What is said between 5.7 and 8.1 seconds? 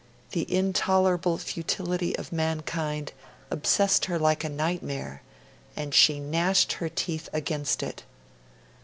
and she gnashed her teeth against it.